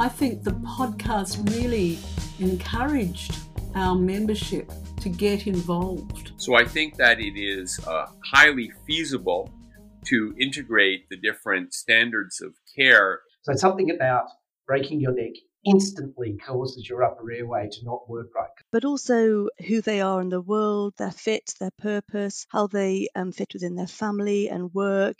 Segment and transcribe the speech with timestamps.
[0.00, 1.98] I think the podcast really
[2.38, 3.36] encouraged
[3.74, 4.70] our membership
[5.00, 6.30] to get involved.
[6.36, 9.50] So I think that it is uh, highly feasible
[10.06, 13.22] to integrate the different standards of care.
[13.42, 14.26] So something about
[14.68, 15.32] breaking your neck
[15.64, 18.48] instantly causes your upper airway to not work right.
[18.70, 23.32] But also who they are in the world, their fit, their purpose, how they um,
[23.32, 25.16] fit within their family and work.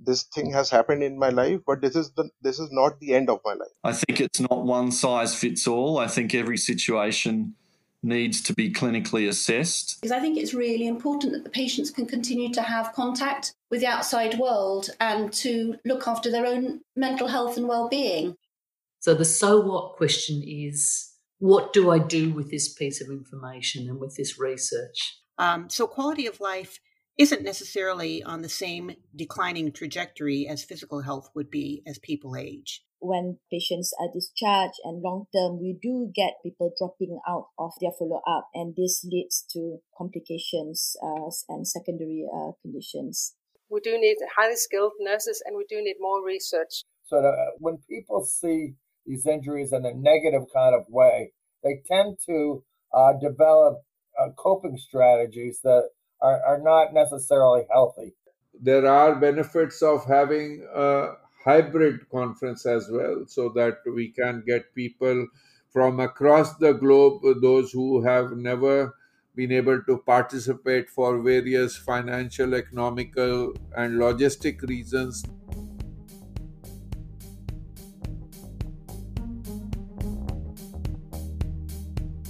[0.00, 3.14] This thing has happened in my life, but this is the this is not the
[3.14, 3.76] end of my life.
[3.82, 5.98] I think it's not one size fits all.
[5.98, 7.54] I think every situation
[8.02, 10.00] needs to be clinically assessed.
[10.00, 13.80] Because I think it's really important that the patients can continue to have contact with
[13.80, 18.36] the outside world and to look after their own mental health and well-being.
[19.00, 23.88] So the so what question is what do I do with this piece of information
[23.88, 25.18] and with this research?
[25.38, 26.80] Um, so quality of life
[27.18, 32.84] isn't necessarily on the same declining trajectory as physical health would be as people age
[33.00, 37.90] when patients are discharged and long term, we do get people dropping out of their
[37.98, 43.34] follow up, and this leads to complications uh, and secondary uh, conditions.
[43.70, 46.84] We do need highly skilled nurses, and we do need more research.
[47.04, 48.74] So uh, when people see
[49.06, 53.82] these injuries in a negative kind of way, they tend to uh, develop
[54.18, 58.12] uh, coping strategies that are, are not necessarily healthy.
[58.60, 61.12] There are benefits of having a
[61.44, 65.26] hybrid conference as well so that we can get people
[65.70, 68.94] from across the globe, those who have never
[69.36, 75.24] been able to participate for various financial, economical, and logistic reasons.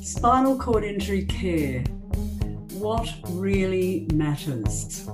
[0.00, 1.82] Spinal cord injury care.
[2.82, 5.08] What really matters?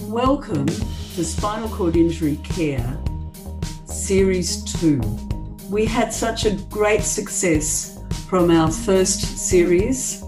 [0.00, 2.98] Welcome to Spinal Cord Injury Care
[3.86, 5.00] Series 2.
[5.70, 10.24] We had such a great success from our first series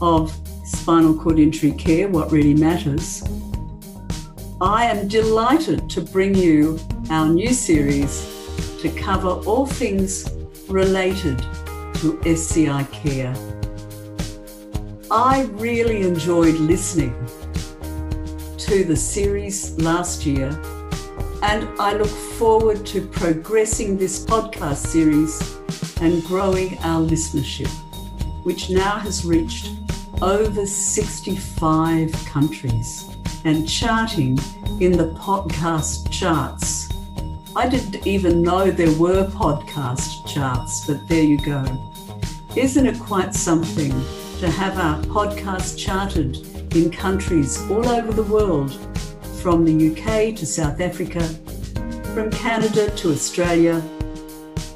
[0.00, 0.34] of
[0.64, 3.22] Spinal Cord Injury Care What Really Matters.
[4.58, 6.80] I am delighted to bring you
[7.10, 8.26] our new series
[8.80, 10.32] to cover all things
[10.66, 11.44] related
[11.96, 13.49] to SCI care.
[15.12, 17.12] I really enjoyed listening
[18.58, 20.50] to the series last year,
[21.42, 22.06] and I look
[22.38, 25.58] forward to progressing this podcast series
[26.00, 27.66] and growing our listenership,
[28.44, 29.72] which now has reached
[30.22, 33.04] over 65 countries
[33.44, 34.38] and charting
[34.78, 36.88] in the podcast charts.
[37.56, 41.64] I didn't even know there were podcast charts, but there you go.
[42.54, 43.92] Isn't it quite something
[44.40, 46.34] to have our podcast charted
[46.74, 48.72] in countries all over the world,
[49.42, 51.20] from the UK to South Africa,
[52.14, 53.82] from Canada to Australia,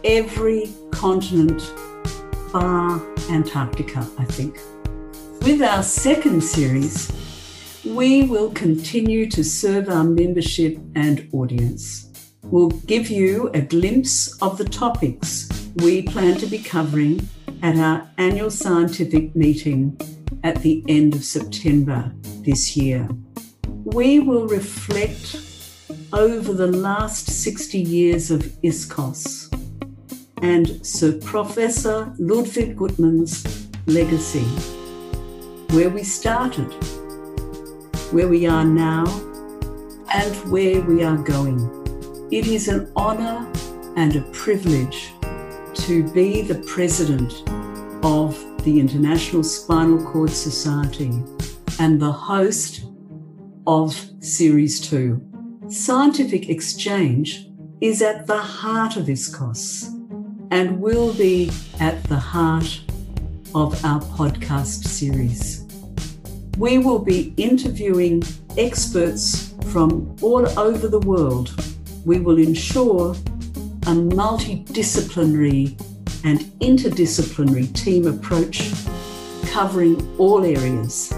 [0.04, 1.62] every continent
[2.52, 4.60] bar Antarctica, I think.
[5.40, 7.10] With our second series,
[7.86, 12.10] we will continue to serve our membership and audience.
[12.42, 17.28] We'll give you a glimpse of the topics we plan to be covering
[17.62, 19.98] at our annual scientific meeting
[20.44, 22.12] at the end of September
[22.42, 23.08] this year.
[23.66, 25.36] We will reflect
[26.12, 29.50] over the last 60 years of ISCOS
[30.42, 34.44] and Sir Professor Ludwig Guttmann's legacy,
[35.74, 36.70] where we started,
[38.12, 39.04] where we are now,
[40.12, 41.58] and where we are going.
[42.30, 43.50] It is an honour
[43.96, 45.12] and a privilege
[45.74, 47.32] to be the president
[48.04, 51.10] of the International Spinal Cord Society
[51.80, 52.84] and the host
[53.66, 55.20] of Series 2.
[55.68, 57.48] Scientific exchange
[57.80, 59.88] is at the heart of ISCOS
[60.52, 61.50] and will be
[61.80, 62.80] at the heart
[63.54, 65.66] of our podcast series.
[66.56, 68.22] We will be interviewing
[68.56, 71.52] experts from all over the world.
[72.04, 73.16] We will ensure
[73.86, 75.78] a multidisciplinary
[76.24, 78.72] and interdisciplinary team approach
[79.52, 81.12] covering all areas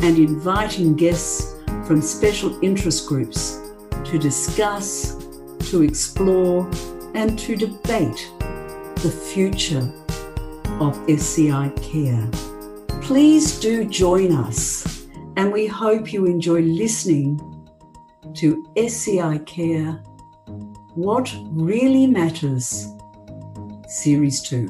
[0.00, 1.54] and inviting guests
[1.86, 3.60] from special interest groups
[4.04, 5.14] to discuss,
[5.70, 6.66] to explore,
[7.14, 8.32] and to debate
[9.02, 9.92] the future
[10.80, 12.26] of SCI care.
[13.02, 17.38] Please do join us, and we hope you enjoy listening
[18.34, 20.02] to SCI Care
[20.96, 22.86] What Really Matters
[23.86, 24.66] Series 2.